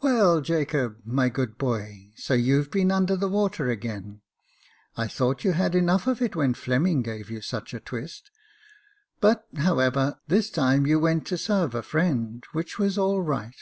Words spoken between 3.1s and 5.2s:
the water again; I